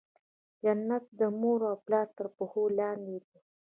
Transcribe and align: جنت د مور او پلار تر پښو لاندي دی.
جنت 0.63 1.03
د 1.19 1.21
مور 1.39 1.59
او 1.69 1.75
پلار 1.85 2.07
تر 2.17 2.27
پښو 2.35 2.63
لاندي 2.77 3.17
دی. 3.27 3.37